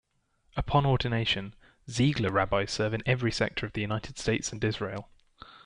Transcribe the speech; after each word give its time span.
Upon 0.57 0.83
ordination, 0.87 1.53
Ziegler 1.87 2.31
rabbis 2.31 2.71
serve 2.71 2.95
in 2.95 3.03
every 3.05 3.31
sector 3.31 3.67
of 3.67 3.73
the 3.73 3.81
United 3.81 4.17
States 4.17 4.51
and 4.51 4.63
Israel. 4.63 5.09